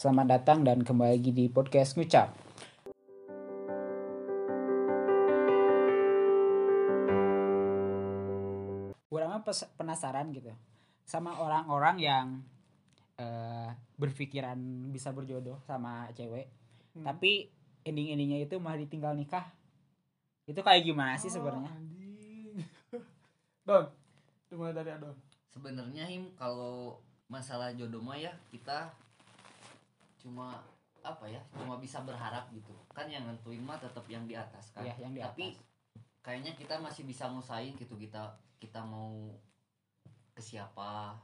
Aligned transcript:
Selamat 0.00 0.40
datang 0.40 0.64
dan 0.64 0.80
kembali 0.80 1.12
lagi 1.12 1.28
di 1.28 1.44
podcast 1.52 1.92
Ngucap. 2.00 2.32
Pes- 9.44 9.68
penasaran 9.76 10.32
gitu 10.32 10.48
sama 11.04 11.36
orang-orang 11.36 12.00
yang 12.00 12.26
eh, 13.20 13.68
berpikiran 14.00 14.56
bisa 14.88 15.12
berjodoh 15.12 15.60
sama 15.68 16.08
cewek, 16.16 16.48
Hmm. 16.96 17.04
tapi 17.04 17.52
ending-endingnya 17.84 18.48
itu 18.48 18.56
malah 18.56 18.80
ditinggal 18.80 19.12
nikah. 19.12 19.52
Itu 20.48 20.64
kayak 20.64 20.88
gimana 20.88 21.20
sih 21.20 21.28
sebenarnya? 21.28 21.68
Oh. 21.68 23.04
Don, 23.68 23.84
dimulai 24.48 24.72
dari 24.72 24.96
Adon. 24.96 25.12
sebenarnya 25.52 26.08
him 26.08 26.32
kalau 26.40 26.96
masalah 27.28 27.76
jodoh 27.76 28.00
mah 28.00 28.16
ya 28.16 28.32
kita 28.48 28.88
cuma 30.20 30.60
apa 31.00 31.24
ya 31.24 31.40
cuma 31.56 31.80
bisa 31.80 32.04
berharap 32.04 32.52
gitu. 32.52 32.76
Kan 32.92 33.08
yang 33.08 33.24
nentuin 33.24 33.64
mah 33.64 33.80
tetap 33.80 34.04
yang 34.06 34.28
di 34.28 34.36
atas 34.36 34.72
kan. 34.76 34.84
Iya, 34.84 34.94
yang 35.00 35.12
di 35.16 35.20
tapi 35.24 35.44
atas. 35.56 35.64
kayaknya 36.20 36.52
kita 36.52 36.76
masih 36.76 37.08
bisa 37.08 37.32
ngusahain 37.32 37.72
gitu 37.80 37.96
kita 37.96 38.36
kita 38.60 38.84
mau 38.84 39.32
ke 40.36 40.42
siapa. 40.44 41.16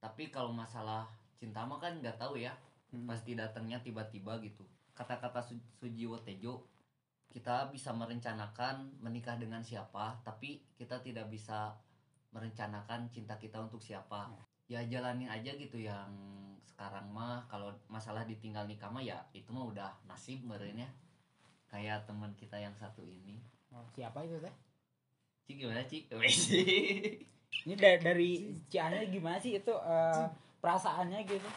Tapi 0.00 0.32
kalau 0.32 0.52
masalah 0.56 1.04
cinta 1.36 1.68
mah 1.68 1.76
kan 1.76 2.00
nggak 2.00 2.16
tahu 2.16 2.40
ya. 2.40 2.56
Hmm. 2.94 3.02
pasti 3.04 3.34
datangnya 3.34 3.82
tiba-tiba 3.82 4.38
gitu. 4.40 4.62
Kata-kata 4.96 5.42
Su 5.42 5.58
Sujiwo 5.76 6.16
Tejo 6.22 6.64
kita 7.34 7.68
bisa 7.68 7.92
merencanakan 7.92 8.96
menikah 9.02 9.36
dengan 9.36 9.60
siapa 9.60 10.16
tapi 10.24 10.64
kita 10.78 11.02
tidak 11.04 11.28
bisa 11.28 11.76
merencanakan 12.32 13.12
cinta 13.12 13.36
kita 13.36 13.60
untuk 13.60 13.82
siapa. 13.82 14.32
Ya 14.70 14.80
jalanin 14.86 15.28
aja 15.28 15.52
gitu 15.58 15.76
yang 15.76 16.08
sekarang 16.66 17.06
mah 17.08 17.46
kalau 17.46 17.70
masalah 17.86 18.22
ditinggal 18.22 18.64
nikah 18.64 18.88
mah 18.88 19.00
ya 19.00 19.16
itu 19.30 19.48
mah 19.48 19.64
udah 19.64 19.90
nasib 20.04 20.42
merenya 20.42 20.90
kayak 21.66 22.04
teman 22.04 22.34
kita 22.34 22.56
yang 22.56 22.74
satu 22.74 23.02
ini 23.02 23.38
Oh, 23.68 23.82
siapa 23.92 24.22
itu 24.22 24.38
teh? 24.38 24.54
Cik 25.44 25.56
gimana 25.58 25.82
Cik? 25.82 26.04
Ini 27.62 27.74
da- 27.74 28.00
dari 28.00 28.30
Ciannya 28.66 29.06
gimana 29.06 29.36
sih 29.36 29.54
itu 29.54 29.70
eh, 29.70 30.24
perasaannya 30.58 31.20
gitu? 31.24 31.48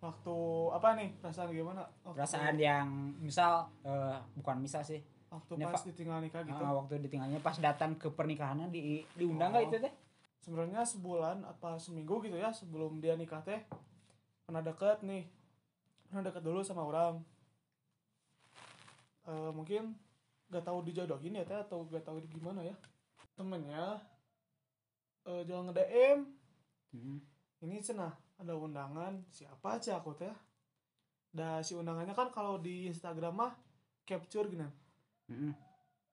Waktu 0.00 0.36
apa 0.70 0.88
nih? 0.94 1.08
Perasaan 1.18 1.50
gimana? 1.50 1.84
Waktu, 2.00 2.16
Perasaan 2.16 2.56
yang 2.56 2.88
misal 3.18 3.68
eh, 3.82 4.16
bukan 4.34 4.56
misal 4.58 4.80
sih. 4.80 5.00
waktu 5.30 5.52
ini, 5.54 5.64
pas 5.64 5.78
ditinggal 5.80 6.18
nikah 6.20 6.42
gitu. 6.42 6.58
Ah, 6.58 6.74
waktu 6.74 6.98
ditinggalnya 7.00 7.38
pas 7.38 7.54
datang 7.56 7.94
ke 7.94 8.10
pernikahannya 8.10 8.66
di 8.66 9.06
diundang 9.14 9.50
nggak 9.50 9.62
Oh. 9.62 9.68
itu 9.68 9.76
teh? 9.80 9.92
Sebenarnya 10.40 10.82
sebulan 10.82 11.44
apa 11.44 11.76
seminggu 11.76 12.18
gitu 12.20 12.34
ya 12.34 12.50
sebelum 12.50 12.98
dia 12.98 13.14
nikah 13.14 13.38
teh 13.40 13.62
pernah 14.50 14.66
deket 14.66 15.06
nih. 15.06 15.22
Pernah 16.10 16.26
deket 16.26 16.42
dulu 16.42 16.66
sama 16.66 16.82
orang. 16.82 17.22
Eh, 19.30 19.50
mungkin 19.54 19.94
gak 20.50 20.66
tahu 20.66 20.82
dijodohin 20.82 21.38
ya 21.38 21.46
teh 21.46 21.54
atau 21.54 21.86
gak 21.86 22.02
tahu 22.02 22.18
gimana 22.26 22.66
ya. 22.66 22.74
Temennya 23.38 24.02
eh 25.22 25.46
jangan 25.46 25.70
nge-DM 25.70 26.18
Hmm. 26.90 27.22
ini 27.62 27.78
cenah 27.78 28.10
ada 28.34 28.58
undangan 28.58 29.22
siapa 29.30 29.78
aja 29.78 30.02
aku 30.02 30.10
teh 30.18 30.34
dah 31.30 31.62
si 31.62 31.78
undangannya 31.78 32.18
kan 32.18 32.34
kalau 32.34 32.58
di 32.58 32.90
Instagram 32.90 33.38
mah 33.38 33.52
capture 34.02 34.50
gini 34.50 34.66
Hmm. 35.30 35.54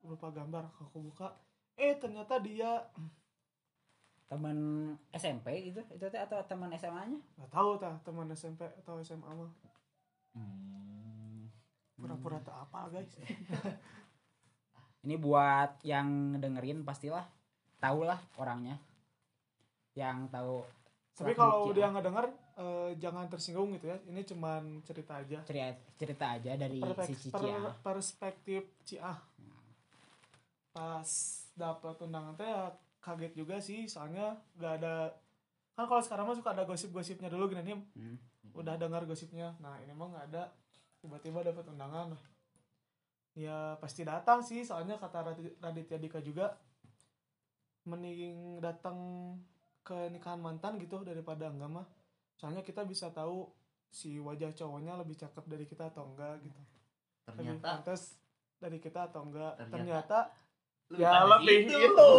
berupa 0.05 0.29
gambar 0.29 0.69
aku 0.77 1.01
buka 1.01 1.33
eh 1.73 1.97
ternyata 1.97 2.37
dia 2.37 2.85
Teman 4.27 4.57
SMP 5.09 5.47
itu 5.65 5.79
itu 5.87 6.05
teh 6.05 6.19
atau 6.19 6.39
teman 6.43 6.67
SMA-nya? 6.71 7.15
nggak 7.37 7.47
tahu 7.49 7.69
tah 7.75 7.95
teman 8.01 8.27
SMP 8.29 8.61
atau 8.75 8.99
SMA 8.99 9.23
mah 9.25 9.51
Hmm. 10.31 11.49
pura-pura 11.95 12.37
tak 12.39 12.53
apa 12.61 12.91
guys 12.91 13.09
Ini 15.01 15.15
buat 15.15 15.81
yang 15.81 16.07
dengerin 16.35 16.83
pastilah 16.83 17.23
tahulah 17.77 18.19
orangnya. 18.35 18.77
Yang 19.93 20.17
tahu 20.29 20.55
tapi 21.15 21.33
kalau 21.33 21.73
dia 21.73 21.89
nggak 21.89 22.05
denger 22.05 22.25
eh, 22.55 22.89
jangan 22.95 23.25
tersinggung 23.25 23.73
gitu 23.73 23.89
ya 23.89 23.97
ini 24.05 24.21
cuman 24.21 24.61
cerita 24.83 25.17
aja 25.17 25.41
cerita 25.41 25.73
cerita 25.97 26.25
aja 26.31 26.53
dari 26.53 26.77
si 26.77 26.85
Perfek- 26.85 27.09
Cici 27.09 27.29
per- 27.33 27.41
ya. 27.47 27.57
perspektif 27.81 28.61
Ciah 28.83 29.17
pas 30.69 31.09
dapat 31.51 31.95
undangan 31.99 32.37
teh 32.37 32.45
kaget 32.99 33.33
juga 33.33 33.57
sih 33.57 33.85
soalnya 33.85 34.25
nggak 34.53 34.73
ada 34.75 35.13
kan 35.73 35.85
kalau 35.85 35.99
sekarang 35.99 36.25
mah 36.25 36.33
suka 36.33 36.51
ada 36.51 36.63
gosip-gosipnya 36.63 37.27
dulu 37.27 37.47
gini 37.47 37.61
nih 37.63 37.77
Hmm. 37.93 38.17
udah 38.53 38.75
dengar 38.75 39.03
gosipnya. 39.03 39.53
Nah 39.57 39.77
ini 39.77 39.91
mah 39.91 40.07
nggak 40.07 40.25
ada. 40.27 40.49
Tiba-tiba 40.97 41.41
dapat 41.41 41.67
undangan. 41.67 42.17
Ya 43.33 43.57
pasti 43.77 44.01
datang 44.01 44.41
sih 44.41 44.61
soalnya 44.61 44.95
kata 44.95 45.21
Radi- 45.23 45.55
Raditya 45.55 45.97
Dika 45.97 46.17
juga 46.19 46.57
mending 47.83 48.59
datang 48.59 48.97
ke 49.81 50.09
nikahan 50.09 50.37
mantan 50.37 50.75
gitu 50.77 51.01
daripada 51.01 51.47
enggak 51.47 51.69
mah. 51.71 51.87
Soalnya 52.35 52.61
kita 52.61 52.83
bisa 52.83 53.07
tahu 53.09 53.47
si 53.87 54.17
wajah 54.17 54.51
cowoknya 54.51 54.97
lebih 54.97 55.15
cakep 55.15 55.45
dari 55.45 55.63
kita 55.63 55.87
atau 55.87 56.03
enggak 56.07 56.41
gitu. 56.41 56.59
Lebih 56.59 57.27
ternyata 57.53 57.67
pantas 57.77 58.17
dari 58.57 58.77
kita 58.77 59.07
atau 59.07 59.23
enggak. 59.23 59.53
Ternyata- 59.55 59.71
ternyata, 59.71 60.19
ya 60.95 61.27
lebih 61.27 61.67
itu. 61.67 61.79
itu 61.91 62.09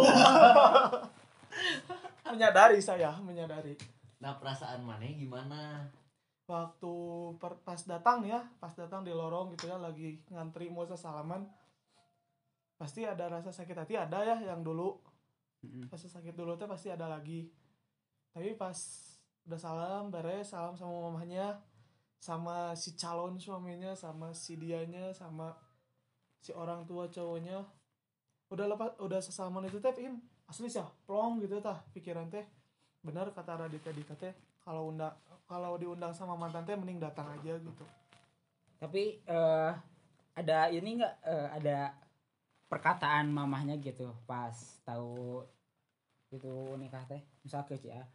menyadari 2.33 2.77
saya 2.77 3.17
menyadari. 3.17 3.73
Nah 4.21 4.37
perasaan 4.37 4.85
mana 4.85 5.09
gimana? 5.09 5.89
Waktu 6.45 6.93
per- 7.41 7.61
pas 7.65 7.81
datang 7.85 8.25
ya 8.25 8.45
pas 8.61 8.73
datang 8.77 9.01
di 9.01 9.13
lorong 9.13 9.57
gitu 9.57 9.69
ya 9.69 9.81
lagi 9.81 10.21
ngantri 10.29 10.69
mau 10.69 10.85
salaman 10.85 11.45
pasti 12.77 13.03
ada 13.03 13.27
rasa 13.27 13.49
sakit 13.51 13.75
hati 13.75 13.93
ada 13.97 14.21
ya 14.21 14.37
yang 14.45 14.61
dulu. 14.61 15.01
Rasa 15.89 16.07
sakit 16.07 16.37
dulu 16.37 16.55
tuh 16.55 16.69
pasti 16.69 16.93
ada 16.93 17.09
lagi. 17.09 17.49
Tapi 18.29 18.53
pas 18.53 18.77
udah 19.49 19.57
salam 19.57 20.13
beres 20.13 20.53
salam 20.53 20.77
sama 20.77 21.09
mamanya 21.09 21.57
sama 22.21 22.75
si 22.75 22.93
calon 22.99 23.39
suaminya 23.39 23.95
sama 23.95 24.35
si 24.35 24.59
dianya 24.59 25.09
sama 25.15 25.55
si 26.37 26.51
orang 26.53 26.85
tua 26.85 27.07
cowoknya 27.09 27.63
udah 28.49 28.65
lepas 28.65 28.91
udah 28.97 29.19
sesalaman 29.21 29.69
itu 29.69 29.77
teh 29.77 29.93
im. 30.01 30.17
Asli 30.49 30.65
sih 30.65 30.81
plong 31.05 31.41
gitu 31.41 31.61
tah 31.61 31.81
pikiran 31.93 32.29
teh. 32.29 32.45
Benar 33.05 33.29
kata 33.31 33.65
Raditya 33.65 33.93
Dika 33.93 34.17
teh 34.17 34.33
kalau 34.65 34.89
undang 34.89 35.13
kalau 35.45 35.77
diundang 35.77 36.13
sama 36.13 36.33
mantan 36.37 36.65
teh 36.65 36.73
mending 36.77 36.97
datang 37.01 37.29
aja 37.29 37.57
gitu. 37.57 37.85
Tapi 38.81 39.21
eh 39.25 39.71
ada 40.33 40.57
ini 40.71 40.97
enggak 41.01 41.15
ada 41.53 41.93
perkataan 42.69 43.29
mamahnya 43.33 43.77
gitu 43.81 44.13
pas 44.29 44.53
tahu 44.85 45.41
itu 46.29 46.77
nikah 46.77 47.05
teh? 47.09 47.21
Misal 47.41 47.65
ke 47.65 47.77
Cia 47.77 48.05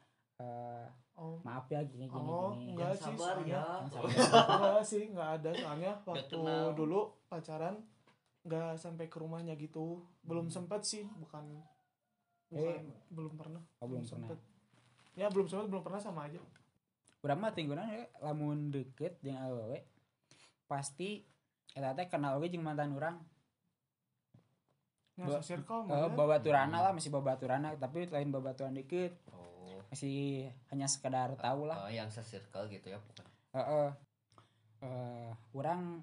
eh, 0.42 0.86
oh. 1.14 1.38
maaf 1.46 1.66
ya 1.70 1.78
gini 1.86 2.10
gini 2.10 2.26
Oh, 2.26 2.50
gini. 2.54 2.74
enggak. 2.74 2.94
sih, 2.98 3.14
sabar 3.14 3.38
ya. 3.46 3.62
enggak 3.86 4.82
sih 4.82 5.02
nggak 5.14 5.30
ada. 5.40 5.50
Soalnya 5.54 5.92
waktu 6.02 6.42
dulu 6.74 7.14
pacaran 7.30 7.78
nggak 8.44 8.76
sampai 8.76 9.06
ke 9.06 9.16
rumahnya 9.16 9.52
gitu 9.54 9.98
belum 10.20 10.46
sempet 10.46 10.80
sih 10.82 11.04
bukan 11.10 11.44
bukan 12.46 12.84
Eh. 12.84 12.84
belum 13.08 13.34
pernah 13.34 13.62
Oh, 13.78 13.88
belum 13.88 14.02
pernah. 14.02 14.28
sempet 14.30 14.38
ya 15.14 15.26
belum 15.26 15.46
sempet 15.46 15.66
belum 15.66 15.82
pernah 15.82 15.98
sama 15.98 16.24
aja 16.24 16.38
Urang 17.20 17.40
mah 17.40 17.50
tinggunan 17.50 17.86
ya 17.86 18.04
lamun 18.20 18.68
deket 18.68 19.16
jeung 19.18 19.34
awewe 19.34 19.80
pasti 20.66 21.24
eta 21.70 21.92
teh 21.92 22.04
kenal 22.04 22.36
oge 22.36 22.48
jeung 22.48 22.60
mantan 22.62 22.92
urang. 22.92 23.16
ya 25.14 25.24
Ba- 25.24 25.40
circle 25.40 25.82
Eh 25.82 25.88
mah 25.88 25.98
ya. 26.02 26.08
babaturana 26.10 26.78
lah 26.80 26.92
masih 26.92 27.08
babaturana 27.08 27.72
tapi 27.74 28.04
lain 28.06 28.28
babaturan 28.28 28.72
dikit 28.72 29.14
oh 29.30 29.80
masih 29.86 30.44
hanya 30.68 30.84
sekedar 30.84 31.32
tahu 31.36 31.64
lah. 31.64 31.80
oh, 31.80 31.88
yang 31.88 32.06
se-circle 32.08 32.66
gitu 32.68 32.90
ya 32.90 32.98
bukan 33.00 33.24
Heeh. 33.52 33.88
Eh, 34.82 35.30
orang 35.54 36.02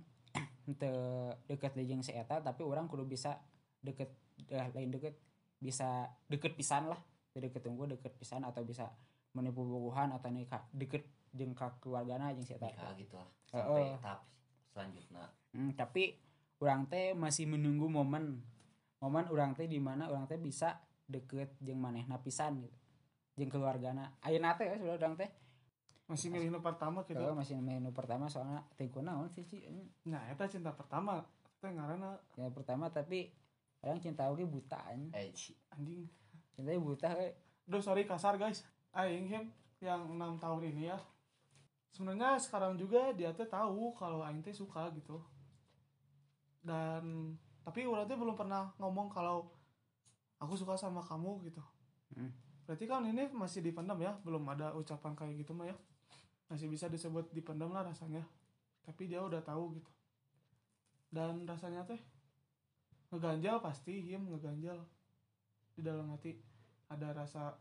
teu 0.78 1.34
deket 1.50 1.74
deui 1.74 1.90
jeung 1.90 2.06
si 2.06 2.14
eta 2.14 2.40
tapi 2.42 2.62
orang 2.62 2.86
kudu 2.86 3.06
bisa 3.06 3.42
deket 3.82 4.14
eh, 4.50 4.70
lain 4.74 4.94
deket 4.94 5.18
bisa 5.58 6.10
deket 6.30 6.54
pisan 6.58 6.90
lah. 6.90 7.02
Deket 7.32 7.64
tunggu 7.64 7.88
deket 7.88 8.12
pisan 8.20 8.44
atau 8.44 8.60
bisa 8.68 8.92
menipu 9.32 9.64
bubuhan 9.64 10.12
atau 10.12 10.28
nikah 10.28 10.68
deket 10.76 11.08
jeung 11.32 11.56
ka 11.56 11.72
keluargana 11.80 12.36
jeung 12.36 12.44
si 12.44 12.60
eta. 12.60 12.68
Nikah 12.68 12.92
gitu 13.00 13.16
lah 13.16 13.30
sampai 13.48 13.96
tahap 13.96 14.20
selanjutnya. 14.76 15.24
Hmm, 15.56 15.72
tapi 15.72 16.20
orang 16.60 16.92
teh 16.92 17.16
masih 17.16 17.48
menunggu 17.48 17.88
momen 17.88 18.44
momen 19.00 19.26
orang 19.32 19.56
teh 19.56 19.64
di 19.64 19.80
mana 19.80 20.12
orang 20.12 20.28
teh 20.28 20.36
bisa 20.36 20.84
deket 21.08 21.56
jeung 21.64 21.80
manehna 21.80 22.20
pisan 22.20 22.60
gitu 22.68 22.78
jeung 23.40 23.48
keluargana. 23.48 24.12
Ayeuna 24.28 24.60
teh 24.60 24.68
ya 24.68 24.76
sudah 24.76 25.00
orang 25.00 25.16
teh 25.16 25.32
masih 26.12 26.28
milih 26.28 26.52
nu 26.52 26.60
pertama 26.60 27.08
gitu 27.08 27.24
Heeh, 27.24 27.32
masih 27.32 27.56
menu 27.64 27.96
pertama 27.96 28.28
soalnya 28.28 28.60
teh 28.76 28.92
naon 29.00 29.32
sih 29.32 29.48
Ci? 29.48 29.64
nah 30.04 30.20
itu 30.28 30.60
cinta 30.60 30.76
pertama 30.76 31.24
teh 31.62 31.72
ngaranna. 31.72 32.18
Ya 32.36 32.50
pertama 32.50 32.92
tapi 32.92 33.32
orang 33.86 34.02
cinta 34.02 34.28
oge 34.28 34.44
buta 34.44 34.82
anjing. 34.92 35.14
eh 35.14 35.32
anjing. 35.72 36.04
Cinta 36.58 36.74
buta 36.82 37.16
we. 37.16 37.32
Duh 37.70 37.80
sorry 37.80 38.04
kasar 38.04 38.36
guys. 38.36 38.66
Aing 38.92 39.30
him 39.30 39.54
yang 39.80 40.18
enam 40.18 40.36
tahun 40.42 40.74
ini 40.74 40.92
ya. 40.92 41.00
Sebenarnya 41.94 42.42
sekarang 42.42 42.76
juga 42.76 43.14
dia 43.16 43.32
teh 43.32 43.48
tahu 43.48 43.94
kalau 43.96 44.26
aing 44.26 44.42
teh 44.42 44.52
suka 44.52 44.90
gitu. 44.98 45.22
Dan 46.66 47.38
tapi 47.62 47.86
orang 47.86 48.10
teh 48.10 48.18
belum 48.18 48.34
pernah 48.34 48.74
ngomong 48.82 49.08
kalau 49.08 49.48
aku 50.42 50.58
suka 50.58 50.76
sama 50.76 51.00
kamu 51.00 51.48
gitu. 51.48 51.64
Hmm. 52.12 52.28
berarti 52.68 52.88
kan 52.88 53.04
ini 53.08 53.28
masih 53.32 53.64
dipendam 53.64 53.96
ya. 54.02 54.18
Belum 54.26 54.44
ada 54.50 54.74
ucapan 54.76 55.16
kayak 55.16 55.46
gitu 55.46 55.54
mah 55.56 55.70
ya 55.70 55.78
masih 56.52 56.68
bisa 56.68 56.92
disebut 56.92 57.32
dipendam 57.32 57.72
lah 57.72 57.88
rasanya. 57.88 58.28
Tapi 58.84 59.08
dia 59.08 59.24
udah 59.24 59.40
tahu 59.40 59.80
gitu. 59.80 59.92
Dan 61.08 61.48
rasanya 61.48 61.88
teh 61.88 62.00
ngeganjal 63.16 63.64
pasti 63.64 64.04
him 64.04 64.28
ngeganjal. 64.28 64.84
Di 65.72 65.80
dalam 65.80 66.12
hati 66.12 66.36
ada 66.92 67.16
rasa 67.16 67.56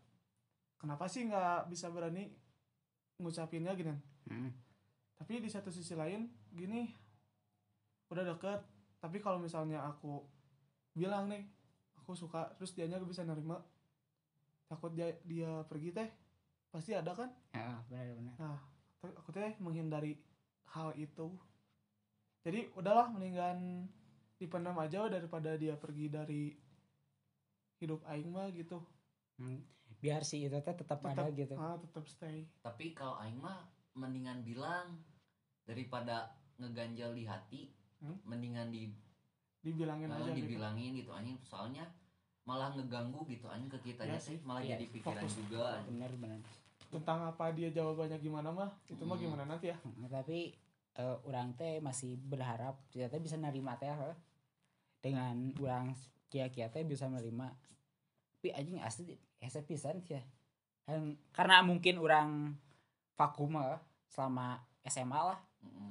kenapa 0.75 1.07
sih 1.07 1.31
nggak 1.31 1.71
bisa 1.71 1.87
berani 1.95 2.35
ngucapinnya 3.23 3.79
gini? 3.79 3.95
Hmm. 4.31 4.53
tapi 5.17 5.37
di 5.43 5.53
satu 5.53 5.69
sisi 5.69 5.93
lain 5.95 6.27
gini 6.51 6.91
udah 8.11 8.27
deket. 8.27 8.61
Tapi 8.99 9.23
kalau 9.23 9.39
misalnya 9.39 9.87
aku 9.87 10.25
bilang 10.97 11.31
nih 11.31 11.47
aku 12.01 12.17
suka 12.17 12.51
terus 12.59 12.75
dianya 12.75 12.99
gak 12.99 13.07
bisa 13.07 13.23
nerima 13.23 13.61
takut 14.67 14.91
dia 14.97 15.15
dia 15.23 15.63
pergi 15.69 15.95
teh 15.95 16.09
pasti 16.73 16.97
ada 16.97 17.15
kan? 17.15 17.31
Ya, 17.55 17.79
benar-benar. 17.87 18.35
nah 18.39 18.59
tapi 18.59 18.80
aku 19.31 19.39
teh 19.39 19.55
menghindari 19.57 20.19
hal 20.67 20.91
itu 20.93 21.31
jadi 22.43 22.67
udahlah 22.75 23.07
mendingan 23.07 23.87
dipendam 24.37 24.75
aja 24.75 25.07
daripada 25.07 25.55
dia 25.55 25.79
pergi 25.79 26.11
dari 26.11 26.51
hidup 27.79 28.03
aing 28.05 28.27
mah 28.29 28.51
gitu 28.51 28.83
Hmm. 29.39 29.57
Biar 29.97 30.21
si 30.21 30.45
itu 30.45 30.53
teh 30.53 30.75
tetap 30.75 31.01
ada 31.01 31.25
Tetap- 31.25 31.33
gitu. 31.33 31.55
ah 31.57 31.79
tetap 31.79 32.05
stay 32.05 32.45
tapi 32.61 32.91
kalau 32.91 33.17
aing 33.17 33.39
mah 33.39 33.65
mendingan 33.95 34.43
bilang 34.43 34.99
daripada 35.63 36.29
ngeganjal 36.57 37.15
di 37.15 37.25
hati 37.25 37.63
Hmm? 38.01 38.17
mendingan 38.27 38.69
di 38.69 38.91
dibilangin 39.61 40.09
malah 40.09 40.25
aja 40.25 40.33
gitu 40.35 40.45
dibilangin 40.47 40.91
gitu 40.93 41.11
anjing 41.11 41.39
soalnya 41.41 41.85
malah 42.43 42.75
ngeganggu 42.75 43.23
gitu 43.27 43.47
anjing 43.47 43.69
ke 43.71 43.79
kitanya 43.87 44.17
Iya 44.17 44.19
sih 44.19 44.35
sih. 44.35 44.43
malah 44.43 44.61
Iya, 44.61 44.75
jadi 44.75 44.85
pikiran 44.91 45.21
fokus. 45.21 45.35
juga 45.39 45.63
anjing. 45.77 45.93
Benar 45.95 46.13
benar. 46.17 46.41
Tentang 46.91 47.23
apa 47.25 47.51
dia 47.51 47.71
jawabannya 47.71 48.19
gimana 48.19 48.51
mah 48.51 48.71
itu 48.85 48.99
mah 49.01 49.15
Hmm. 49.15 49.25
gimana 49.25 49.45
nanti 49.47 49.71
ya. 49.71 49.77
Hmm, 49.79 50.05
tapi 50.07 50.51
eh, 50.93 51.17
orang 51.23 51.55
teh 51.55 51.79
masih 51.79 52.19
berharap 52.19 52.83
kita 52.89 53.07
teh 53.07 53.19
bisa 53.19 53.35
nerima 53.35 53.75
teh 53.75 53.87
dengan 55.01 55.33
orang 55.57 55.95
kia-kia 56.29 56.69
teh 56.69 56.83
bisa 56.83 57.07
menerima 57.07 57.47
tapi 58.35 58.49
anjing 58.51 58.81
asli 58.81 59.13
hese 59.37 59.63
pisan 59.63 60.03
ya 60.05 60.21
Yang- 60.85 61.17
karena 61.31 61.63
mungkin 61.63 61.97
orang 61.97 62.59
vakum 63.13 63.55
selama 64.07 64.59
SMA 64.83 65.21
lah. 65.23 65.39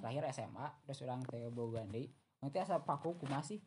Terakhir 0.02 0.26
SMA 0.34 0.66
terus 0.84 1.00
orang 1.02 1.22
teh 1.24 1.48
boga 1.48 1.86
deui 1.86 2.10
nanti 2.38 2.58
asa 2.58 2.82
vakum 2.82 3.16
kumaha 3.16 3.40
sih? 3.40 3.62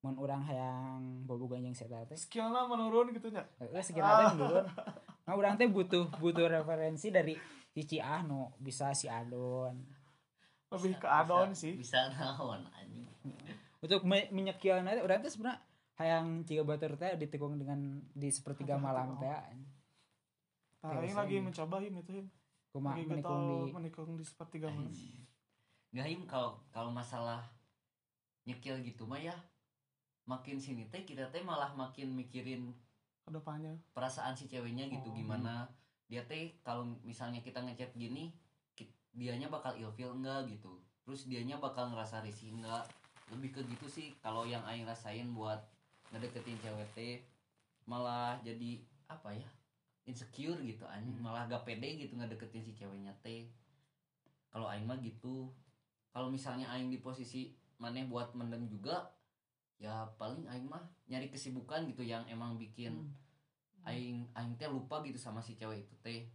Mun 0.00 0.16
orang 0.16 0.42
hayang 0.42 1.22
bobogan 1.22 1.62
jeung 1.62 1.76
saya 1.76 2.02
teh. 2.04 2.16
Skillnya 2.16 2.64
menurun 2.64 3.12
gitu 3.12 3.28
nya? 3.28 3.44
Heeh, 3.60 3.78
sekiranya 3.80 4.32
menurun. 4.32 4.64
Nah, 5.26 5.34
orang 5.34 5.58
teh 5.58 5.66
butuh 5.66 6.06
butuh 6.22 6.46
referensi 6.46 7.10
dari 7.10 7.34
si 7.68 7.82
Ciah 7.82 8.22
no 8.22 8.54
bisa 8.56 8.94
si 8.94 9.10
Adon. 9.10 9.74
lebih 10.66 10.98
Bisa- 10.98 11.02
ke 11.02 11.08
adon 11.08 11.48
bisa- 11.54 11.62
sih. 11.62 11.74
bisa 11.78 12.00
naon 12.10 12.66
anjing. 12.74 13.06
Untuk 13.78 14.02
me 14.02 14.26
menyekian 14.30 14.82
nanti 14.82 14.98
orang 14.98 15.22
teh 15.22 15.30
sebenarnya 15.30 15.62
hayang 15.94 16.42
ciga 16.42 16.66
batur 16.66 16.98
teh 16.98 17.14
ditekung 17.14 17.54
dengan 17.54 18.02
di 18.10 18.28
sepertiga 18.30 18.74
malam 18.74 19.14
teh. 19.16 19.30
nah 20.82 21.02
ini 21.02 21.14
lagi 21.14 21.38
ini. 21.38 21.46
mencoba 21.46 21.76
him 21.82 21.94
itu 21.98 22.12
him. 22.18 22.26
Kuma 22.70 22.94
lagi 22.94 23.06
menikung 23.06 23.42
di 23.42 23.72
menikung 23.72 24.10
di 24.14 24.22
sepertiga 24.22 24.70
malam. 24.70 24.90
Nggak 25.90 26.06
Im, 26.10 26.22
kalau 26.26 26.50
kalau 26.70 26.90
masalah 26.90 27.42
nyekil 28.42 28.78
gitu 28.82 29.06
mah 29.06 29.18
ya 29.18 29.34
makin 30.24 30.58
sini 30.58 30.86
teh 30.86 31.02
kita 31.02 31.30
teh 31.30 31.42
malah 31.42 31.70
makin 31.74 32.10
mikirin 32.10 32.74
ke 33.26 33.34
depannya. 33.34 33.74
Perasaan 33.90 34.38
si 34.38 34.46
ceweknya 34.46 34.86
gitu 34.86 35.10
Oh. 35.10 35.14
gimana? 35.18 35.66
Dia 36.06 36.22
teh 36.30 36.54
kalau 36.62 36.86
misalnya 37.02 37.42
kita 37.42 37.58
ngechat 37.58 37.90
gini 37.98 38.30
dianya 39.16 39.50
bakal 39.50 39.74
ilfeel 39.74 40.14
enggak 40.14 40.46
gitu? 40.46 40.78
Terus 41.02 41.26
dianya 41.26 41.58
bakal 41.58 41.90
ngerasa 41.90 42.22
risih 42.22 42.54
enggak 42.54 42.86
lebih 43.34 43.50
ke 43.50 43.60
gitu 43.66 43.90
sih 43.90 44.14
kalau 44.22 44.46
yang 44.46 44.62
aing 44.70 44.86
rasain 44.86 45.26
buat 45.34 45.58
ngedeketin 46.14 46.54
cewek 46.62 46.86
teh 46.94 47.18
malah 47.90 48.38
jadi 48.46 48.78
apa 49.10 49.34
ya 49.34 49.48
insecure 50.06 50.62
gitu 50.62 50.86
anjing. 50.86 51.18
Hmm. 51.18 51.26
malah 51.26 51.50
gak 51.50 51.66
pede 51.66 51.98
gitu 51.98 52.14
ngedeketin 52.14 52.62
si 52.62 52.70
ceweknya 52.78 53.10
teh. 53.26 53.50
Kalau 54.54 54.70
aing 54.70 54.86
mah 54.86 55.02
gitu. 55.02 55.50
Kalau 56.14 56.30
misalnya 56.30 56.70
aing 56.70 56.88
di 56.94 57.02
posisi 57.02 57.50
maneh 57.82 58.06
buat 58.06 58.30
mendem 58.38 58.70
juga 58.70 59.10
ya 59.76 60.08
paling 60.16 60.44
aing 60.46 60.64
mah 60.64 60.80
nyari 61.04 61.28
kesibukan 61.28 61.84
gitu 61.86 62.00
yang 62.00 62.24
emang 62.26 62.56
bikin 62.56 63.12
Hmm. 63.76 63.86
aing 63.86 64.26
aing 64.32 64.54
teh 64.56 64.66
lupa 64.66 64.98
gitu 65.00 65.14
sama 65.14 65.38
si 65.38 65.54
cewek 65.54 65.84
itu 65.84 65.94
teh 66.00 66.26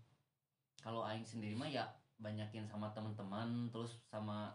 kalau 0.80 1.02
aing 1.02 1.26
sendiri 1.26 1.52
mah 1.54 1.68
ya 1.68 1.84
banyakin 2.16 2.64
sama 2.64 2.88
teman-teman 2.90 3.68
terus 3.70 3.98
sama 4.06 4.54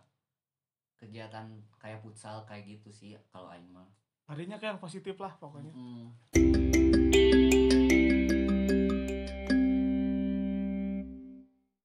kegiatan 0.96 1.44
kayak 1.76 2.00
futsal 2.00 2.40
kayak 2.44 2.64
gitu 2.66 2.88
sih 2.88 3.12
kalau 3.28 3.50
aing 3.50 3.68
mah 3.68 3.84
harinya 4.24 4.56
kayak 4.56 4.74
yang 4.74 4.82
positif 4.82 5.18
lah 5.18 5.34
pokoknya 5.36 5.74
Mm. 5.74 7.04